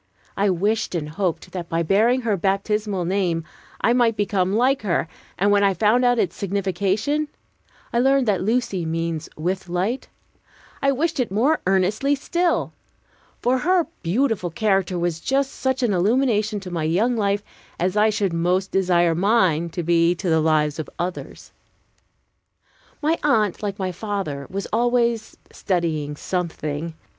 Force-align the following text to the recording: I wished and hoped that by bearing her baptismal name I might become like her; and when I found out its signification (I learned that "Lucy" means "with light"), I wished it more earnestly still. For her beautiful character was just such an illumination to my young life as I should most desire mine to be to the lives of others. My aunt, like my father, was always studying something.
I 0.35 0.49
wished 0.49 0.95
and 0.95 1.09
hoped 1.09 1.51
that 1.51 1.69
by 1.69 1.83
bearing 1.83 2.21
her 2.21 2.35
baptismal 2.35 3.05
name 3.05 3.43
I 3.81 3.93
might 3.93 4.17
become 4.17 4.51
like 4.55 4.81
her; 4.81 5.07
and 5.37 5.51
when 5.51 5.63
I 5.63 5.75
found 5.75 6.03
out 6.03 6.17
its 6.17 6.35
signification 6.35 7.27
(I 7.93 7.99
learned 7.99 8.27
that 8.27 8.41
"Lucy" 8.41 8.83
means 8.83 9.29
"with 9.37 9.69
light"), 9.69 10.07
I 10.81 10.91
wished 10.91 11.19
it 11.19 11.31
more 11.31 11.61
earnestly 11.67 12.15
still. 12.15 12.73
For 13.43 13.59
her 13.59 13.85
beautiful 14.01 14.49
character 14.49 14.97
was 14.97 15.19
just 15.21 15.51
such 15.51 15.83
an 15.83 15.93
illumination 15.93 16.59
to 16.61 16.71
my 16.71 16.83
young 16.83 17.15
life 17.15 17.43
as 17.79 17.95
I 17.95 18.09
should 18.09 18.33
most 18.33 18.71
desire 18.71 19.13
mine 19.13 19.69
to 19.69 19.83
be 19.83 20.15
to 20.15 20.29
the 20.31 20.41
lives 20.41 20.79
of 20.79 20.89
others. 20.97 21.51
My 23.03 23.19
aunt, 23.21 23.61
like 23.61 23.77
my 23.77 23.91
father, 23.91 24.47
was 24.49 24.65
always 24.73 25.37
studying 25.51 26.15
something. 26.15 26.95